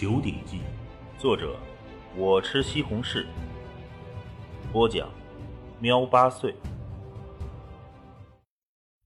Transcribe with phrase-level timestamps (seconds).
[0.00, 0.58] 九鼎记》，
[1.20, 1.58] 作者
[2.16, 3.26] 我吃西红柿，
[4.72, 5.10] 播讲
[5.80, 6.54] 喵八岁。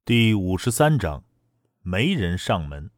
[0.05, 1.25] 第五十三章，
[1.81, 2.91] 没人上门。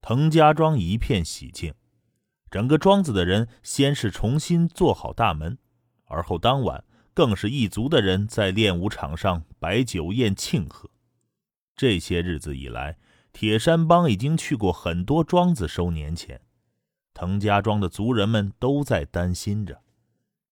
[0.00, 1.74] 滕家庄一片喜庆，
[2.50, 5.58] 整个庄子的人先是重新做好大门，
[6.06, 6.82] 而后当晚
[7.12, 10.88] 更是一族的人在练武场上摆酒宴庆贺。
[11.76, 12.96] 这些日子以来，
[13.34, 16.40] 铁山帮已经去过很多庄子收年钱，
[17.18, 19.80] 滕家庄的族人们都在担心着，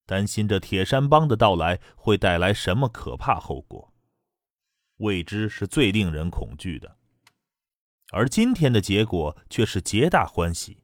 [0.07, 3.93] 担心着铁山帮的到来会带来什么可怕后果。
[4.97, 6.97] 未知是最令人恐惧的。
[8.13, 10.83] 而今天的结果却是皆大欢喜，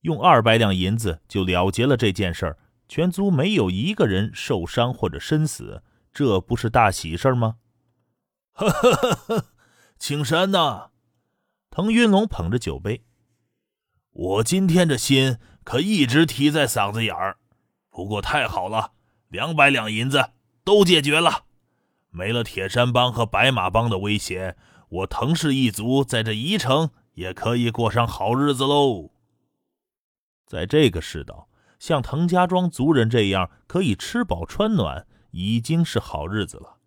[0.00, 5.82] 用二百两银子就了结了这件事儿，全族没有一个人受伤或者身死，
[6.14, 7.58] 这不是大喜事吗？
[8.52, 9.46] 呵呵呵呵，
[9.98, 10.92] 青山呐！
[11.68, 13.04] 滕云龙捧着酒杯，
[14.12, 17.38] 我今天这心可一直提在嗓子眼儿。
[17.90, 18.92] 不过太好了，
[19.28, 20.30] 两百两银子
[20.64, 21.44] 都解决了，
[22.10, 24.56] 没了铁山帮和白马帮的威胁。
[24.88, 29.12] 我滕氏一族在这宜城也可以过上好日子喽。
[30.46, 36.78] 在这个世道，像滕家庄族人这样可以吃饱穿暖，已经是好日子了。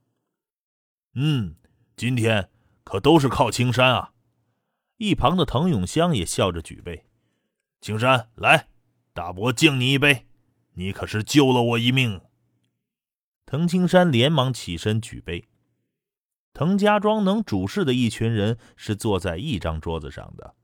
[1.16, 1.56] 嗯，
[1.95, 2.50] 今天
[2.84, 4.12] 可都是靠青山啊！
[4.97, 7.06] 一旁的滕永香也笑着举杯
[7.84, 8.70] ：“青山，来，
[9.12, 10.26] 大伯敬你一杯，
[10.76, 12.22] 你可是救了我一命。”
[13.45, 15.50] 滕青山连忙起身举杯。
[16.53, 20.56] 滕家庄能主事的一群人是坐在一张桌子上的，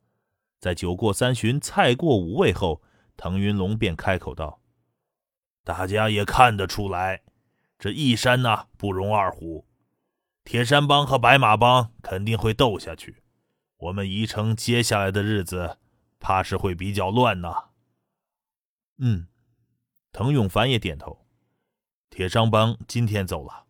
[0.62, 2.82] 在酒过三巡、菜过五味后，
[3.18, 4.62] 滕云龙便开口道
[5.66, 7.24] ：“大家也看得出来，
[7.78, 9.68] 这一山呐不容二虎，
[10.46, 13.22] 铁山帮和白马帮肯定会斗下去，
[13.76, 15.80] 我们宜城接下来的日子
[16.20, 17.70] 怕是会比较乱呐。”
[19.00, 19.28] 嗯，
[20.12, 21.26] 滕永凡也点头。
[22.10, 23.66] 铁商帮今天走了。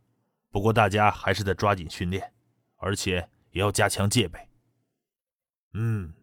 [0.50, 2.34] 不过大家还是得抓紧训练，
[2.78, 4.50] 而且也要加强戒备。
[5.73, 6.13] 嗯，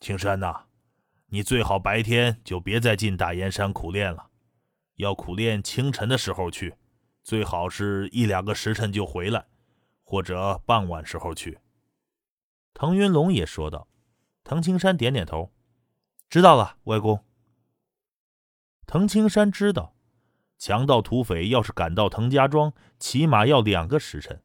[0.00, 0.66] 青山呐，
[1.26, 4.30] 你最好白天就别再进大岩山苦练了，
[4.96, 6.74] 要苦练清晨的时候去，
[7.22, 9.46] 最好是一两个时辰就回来，
[10.02, 11.60] 或者傍晚时候去。
[12.74, 13.86] 滕云龙也说道。
[14.42, 15.52] 滕青山点点头，
[16.30, 17.24] 知道了，外公。
[18.86, 19.96] 滕青山知道。
[20.56, 24.40] 强盗土匪要是赶到滕家庄，起码要两个时辰，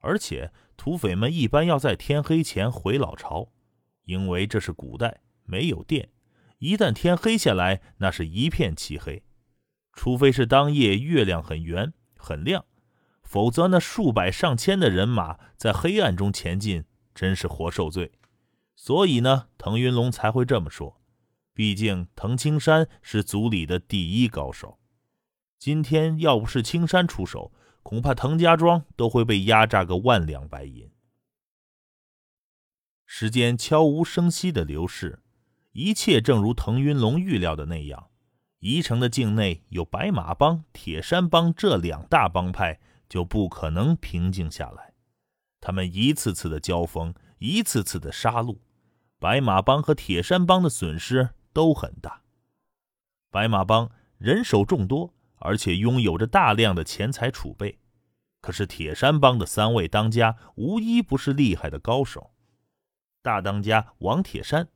[0.00, 3.52] 而且土匪们一般要在天黑前回老巢，
[4.06, 6.08] 因为这是古代，没有电，
[6.58, 9.22] 一旦天黑下来，那是一片漆黑，
[9.92, 12.64] 除非是当夜月亮很圆很亮，
[13.22, 18.10] 否则那数百上千的人马在黑暗中前进，真是活受罪。
[18.74, 20.99] 所以呢，滕云龙才会这么说，
[21.60, 24.78] 毕竟滕青山是族里的第一高手。
[25.58, 30.90] 今天要不是青山出手，恐怕滕家庄都会被压榨个万两白银。
[33.04, 35.20] 时间悄无声息的流逝，
[35.72, 38.08] 一切正如滕云龙预料的那样。
[38.60, 44.94] 宜城的境内有白马帮、铁山帮这两大帮派，就不可能平静下来。
[45.60, 48.56] 他们一次次的交锋，一次次的杀戮，
[49.18, 52.22] 白马帮和铁山帮的损失都很大。
[53.30, 55.14] 白马帮人手众多。
[55.42, 57.78] 而且拥有着大量的钱财储备，
[58.42, 62.34] 可是铁山帮的三位当家无一不是厉害的高手。
[63.22, 64.68] 大当家王铁山，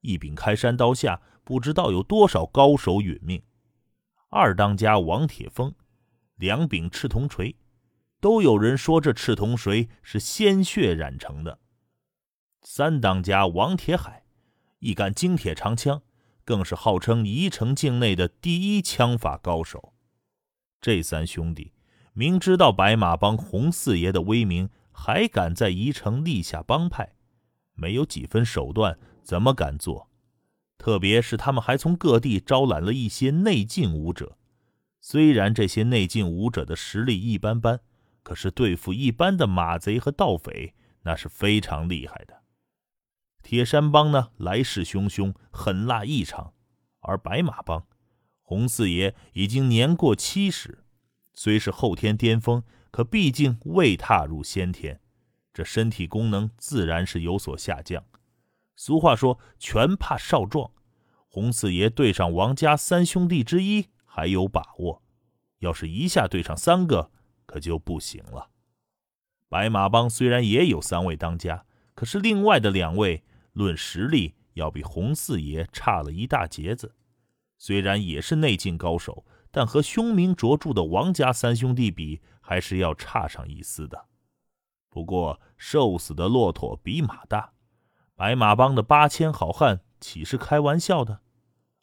[0.00, 3.42] 一柄开山刀下不知道有多少高手殒命；
[4.28, 5.72] 二当家王铁峰，
[6.34, 7.54] 两柄赤铜锤，
[8.20, 11.60] 都有人说这赤铜锤是鲜血染成的；
[12.62, 14.21] 三当家王铁海，
[14.82, 16.02] 一杆精铁长枪。
[16.44, 19.94] 更是号称宜城境内的第一枪法高手。
[20.80, 21.72] 这三兄弟
[22.14, 27.14] 明知道白马帮洪四爷的威名，还敢在宜城立下帮派，
[27.74, 30.10] 没有几分手段，怎么敢做？
[30.78, 34.36] 特别是他们还从各地招揽了一些内劲武者。
[35.00, 37.78] 虽然这些内劲武者的实力一般般，
[38.24, 42.41] 可是对付一般的马贼和盗匪，那是非常厉害的。
[43.42, 46.52] 铁山帮呢，来势汹汹，狠辣异常；
[47.00, 47.86] 而白马帮，
[48.40, 50.84] 洪四爷已经年过七十，
[51.34, 52.62] 虽是后天巅峰，
[52.92, 55.00] 可毕竟未踏入先天，
[55.52, 58.04] 这身体功能自然是有所下降。
[58.76, 60.70] 俗话说“拳怕少壮”，
[61.26, 65.02] 洪四爷对上王家三兄弟之一还有把握，
[65.58, 67.10] 要是一下对上三个，
[67.44, 68.50] 可就不行了。
[69.48, 73.24] 白马帮虽然也有三位当家，可是另外的两位。
[73.52, 76.94] 论实力要比洪四爷差了一大截子。
[77.58, 84.06] 虽然也是内劲高手，但和凶名卓著的王家三兄弟比，还是要差上一丝的。
[84.90, 87.52] 不过，瘦死的骆驼比马大，
[88.14, 91.20] 白马帮的八千好汉岂是开玩笑的？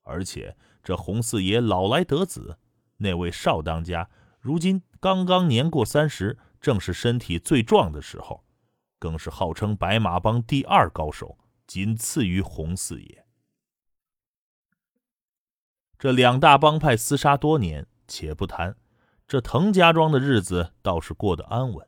[0.03, 2.59] 而且这洪四爷老来得子，
[2.97, 8.43] 那位少当家如今刚刚年过三十，正是身体最壮的时候，
[8.99, 11.37] 更是号称白马帮第二高手，
[11.69, 13.27] 仅次于洪四爷。
[15.99, 18.75] 这两大帮派厮杀多年，且不谈，
[19.27, 21.87] 这滕家庄的日子倒是过得安稳。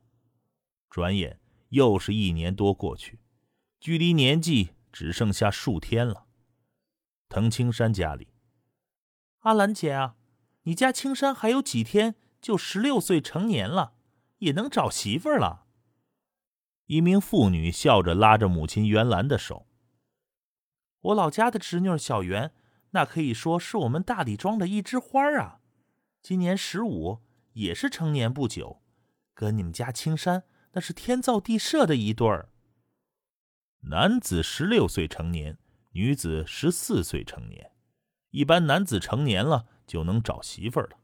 [0.88, 1.40] 转眼
[1.70, 3.22] 又是一年多过去，
[3.80, 6.28] 距离年纪只剩下数天了。
[7.28, 8.28] 滕青山家里，
[9.40, 10.16] 阿兰姐啊，
[10.62, 13.96] 你家青山还有几天就十六岁成年了，
[14.38, 15.66] 也能找媳妇儿了。
[16.86, 19.66] 一名妇女笑着拉着母亲袁兰的手。
[21.02, 22.52] 我老家的侄女小袁。
[22.94, 25.62] 那可以说是我们大李庄的一枝花啊！
[26.22, 27.22] 今年十五，
[27.54, 28.82] 也是成年不久，
[29.34, 30.44] 跟你们家青山
[30.74, 32.50] 那是天造地设的一对儿。
[33.84, 35.58] 男子十六岁成年，
[35.92, 37.72] 女子十四岁成年，
[38.32, 40.98] 一般男子成年了就能找媳妇了。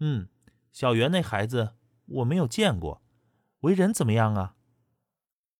[0.00, 0.30] 嗯，
[0.72, 1.74] 小袁那孩子
[2.06, 3.02] 我没有见过，
[3.60, 4.56] 为人怎么样啊？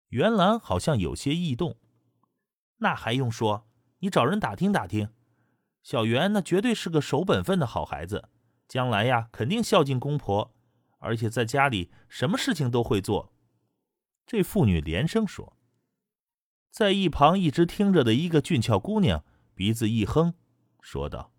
[0.09, 1.77] 袁兰好像有些异动。
[2.79, 3.67] 那还用说？
[4.01, 5.09] 你找人打听打听，
[5.83, 8.29] 小袁那绝对是个守本分的好孩子，
[8.69, 10.55] 将来呀肯定孝敬公婆，
[10.99, 13.33] 而且在家里什么事情都会做。
[14.27, 15.57] 这妇女连声说，
[16.71, 19.25] 在一旁一直听着的一个俊俏姑娘
[19.55, 20.35] 鼻子一哼，
[20.83, 21.33] 说道：“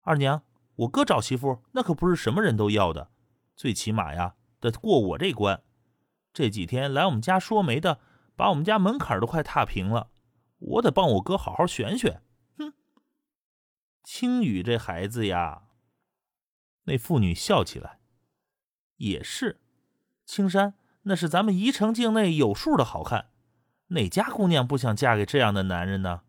[0.00, 0.44] 二娘，
[0.76, 3.10] 我哥找媳妇那可不是什么人都要的，
[3.54, 5.62] 最起码呀得过我这关。
[6.32, 8.00] 这几天来我们家说媒的，
[8.34, 10.08] 把我们家门槛都快踏平了。”
[10.58, 12.22] 我得帮我哥好好选选。
[12.58, 12.72] 哼，
[14.02, 15.68] 青雨这孩子呀，
[16.84, 18.00] 那妇女笑起来。
[18.96, 19.60] 也是，
[20.24, 23.30] 青山那是咱们宜城境内有数的好汉，
[23.88, 26.22] 哪家姑娘不想嫁给这样的男人呢？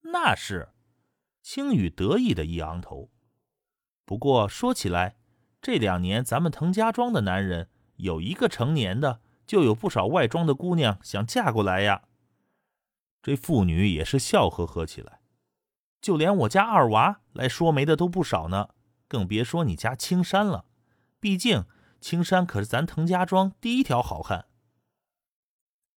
[0.00, 0.70] 那是，
[1.42, 3.10] 青雨得意的一昂头。
[4.04, 5.16] 不过说起来，
[5.62, 12.02] 这两年咱们滕家庄的男人有一个成年的，就有不少外庄的姑娘想嫁过来呀。
[13.26, 15.18] 这妇女也是笑呵呵起来，
[16.00, 18.68] 就连我家二娃来说媒的都不少呢，
[19.08, 20.66] 更别说你家青山了。
[21.18, 21.64] 毕竟
[22.00, 24.46] 青山可是咱滕家庄第一条好汉。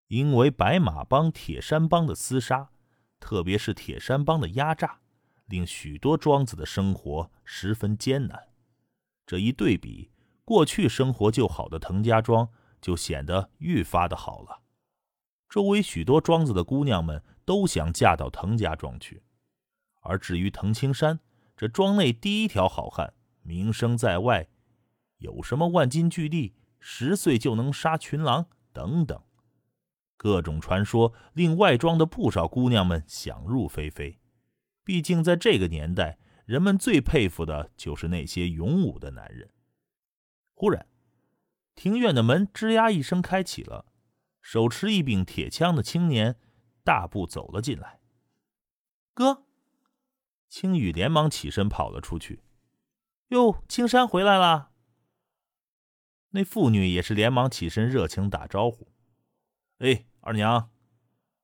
[0.08, 2.72] 因为白马帮、铁山帮的厮杀，
[3.20, 5.02] 特别是铁山帮的压榨，
[5.46, 8.48] 令许多庄子的生活十分艰难。
[9.28, 10.10] 这一对比，
[10.44, 12.50] 过去生活就好的滕家庄
[12.82, 14.64] 就显得愈发的好了。
[15.50, 19.24] 周围许多庄子的姑娘们都想嫁到滕家庄去，
[20.02, 21.20] 而至于滕青山
[21.58, 24.48] 这庄内第一条好汉，名声在外，
[25.18, 29.20] 有什么万金巨力、十岁就能杀群狼等等，
[30.16, 34.20] 各种传说令外庄的不少姑娘们想入非非。
[34.84, 39.50] 毕竟在这个年代，人们最佩服的就是那些勇武的男人。
[40.54, 40.86] 忽然，
[41.74, 43.86] 庭院的门吱呀一声开启了。
[44.52, 46.36] 手持一柄铁枪的青年
[46.84, 48.00] 大步走了进来。
[49.14, 49.44] 哥，
[50.50, 52.42] 青羽连忙起身跑了出去。
[53.28, 54.72] 哟，青山回来了。
[56.32, 58.92] 那妇女也是连忙起身热情打招呼。
[59.78, 60.72] 哎，二娘，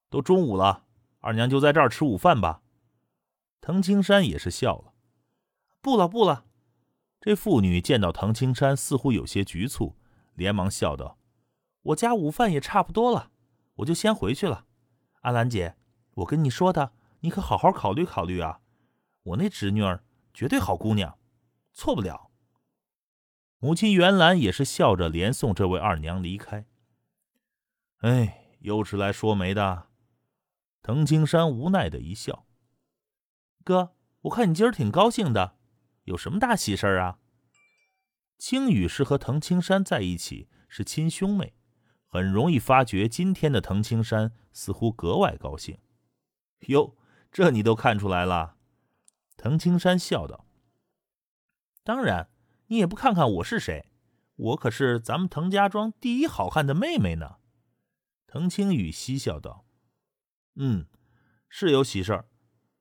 [0.09, 0.87] 都中午了，
[1.19, 2.63] 二娘就在这儿吃午饭吧。
[3.61, 4.95] 滕青山也是笑了。
[5.79, 6.47] 不了，不了。
[7.21, 9.95] 这妇女见到滕青山似乎有些局促，
[10.33, 11.19] 连忙笑道。
[11.85, 13.31] 我家午饭也差不多了，
[13.75, 14.65] 我就先回去了。
[15.21, 15.75] 阿兰姐，
[16.15, 18.61] 我跟你说的，你可好好考虑考虑啊！
[19.21, 21.19] 我那侄女儿绝对好姑娘，
[21.73, 22.31] 错不了。
[23.59, 26.65] 母亲袁兰也是笑着连送这位二娘离开。
[27.99, 29.87] 哎，又是来说媒的。
[30.81, 32.45] 滕青山无奈的一笑。
[33.63, 35.57] 哥，我看你今儿挺高兴的，
[36.03, 37.19] 有什么大喜事儿啊？
[38.37, 41.55] 青雨是和滕青山在一起，是亲兄妹。
[42.15, 45.77] 很容易发觉，今天的滕青山似乎格外高兴。
[46.67, 46.95] 哟，
[47.29, 48.55] 这你都看出来了？
[49.35, 50.45] 滕青山笑道
[51.83, 52.29] ：“当然，
[52.67, 53.91] 你也不看看我是谁？
[54.37, 57.35] 我可是咱们滕家庄第一好汉的妹妹呢。”
[58.27, 59.65] 滕青雨嬉笑道
[60.55, 60.85] ：“嗯，
[61.49, 62.29] 是有喜事儿，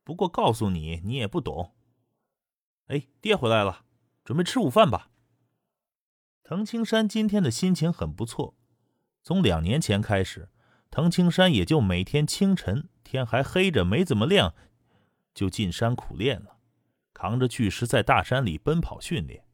[0.04, 1.74] 不过告诉你，你也不懂。
[2.86, 3.84] 哎，爹回来了，
[4.22, 5.10] 准备吃午饭吧。”
[6.44, 8.54] 滕青山今天的心情很不错。
[9.24, 10.50] 从两年前开始，
[10.90, 14.54] 滕青山也就每天清晨天还黑着没怎么亮，
[15.34, 16.58] 就进山苦练了，
[17.14, 19.46] 扛着巨石在大山里奔跑训练，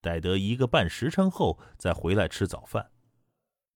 [0.00, 2.90] 待得一个半时辰后再回来吃早饭。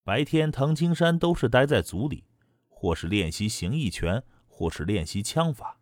[0.03, 2.25] 白天，藤青山都是待在组里，
[2.69, 5.79] 或是练习形意拳，或是练习枪法。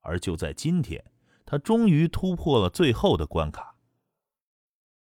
[0.00, 1.02] 而就在今天，
[1.46, 3.76] 他终于突破了最后的关卡。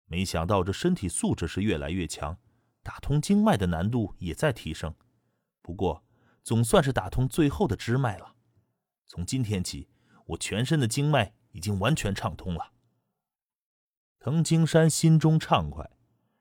[0.05, 2.38] 没想到这身体素质是越来越强，
[2.84, 4.94] 打通经脉的难度也在提升。
[5.62, 6.04] 不过，
[6.44, 8.36] 总算是打通最后的支脉了。
[9.08, 9.90] 从今天起，
[10.26, 12.72] 我全身的经脉已经完全畅通了。
[14.20, 15.90] 藤青山心中畅快，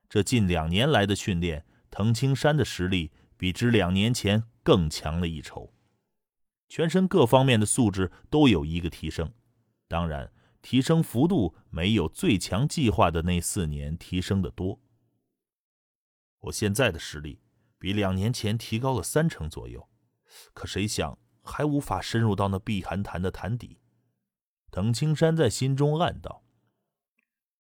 [0.09, 1.65] 这近两年来的训练。
[1.91, 5.73] 藤青山的实力比之两年前更强了一筹，
[6.69, 9.33] 全身各方面的素质都有一个提升，
[9.89, 10.31] 当然，
[10.61, 14.79] 提升幅度没有最强计划的那四年提升的多。
[16.41, 17.41] 我现在的实力
[17.79, 19.89] 比两年前提高了三成左右，
[20.53, 23.79] 可谁想还无法深入到那碧寒潭的潭底。
[24.71, 26.45] 藤青山在心中暗道：“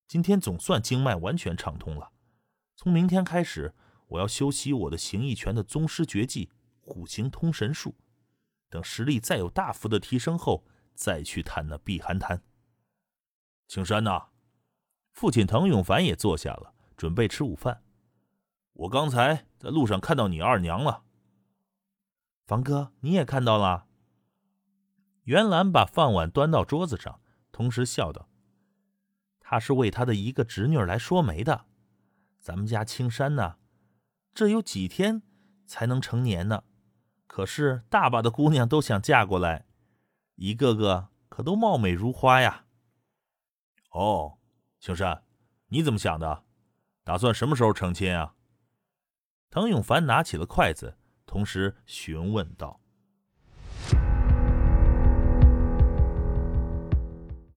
[0.07, 2.13] 今天总算经脉完全畅通了，
[2.77, 3.75] 从明天开始。”
[4.09, 6.49] 我要修习我的形意拳的宗师绝技
[6.81, 7.95] 虎形通神术，
[8.71, 12.43] 等实力再有大幅的提升后，再去探那碧寒潭。
[13.67, 14.29] 青山呐，
[15.13, 17.83] 父亲滕永凡也坐下了，准备吃午饭。
[18.79, 21.03] 我刚才在路上看到你二娘了。
[22.47, 23.87] 房哥，你也看到了？
[25.25, 27.21] 袁兰把饭碗端到桌子上，
[27.51, 28.29] 同时笑道
[29.41, 31.67] ：“他是为他的一个侄女来说媒的。
[32.39, 33.57] 咱们家青山呢？”
[34.33, 35.23] 这有几天
[35.67, 36.63] 才能成年呢？
[37.27, 39.67] 可是大把的姑娘都想嫁过来，
[40.37, 42.67] 一个个可都貌美如花呀。
[43.91, 44.39] 哦，
[44.79, 45.25] 青山，
[45.67, 46.45] 你怎么想的？
[47.03, 48.37] 打算什么时候成亲啊？
[49.50, 52.81] 唐永凡拿起了筷子，同时询问道。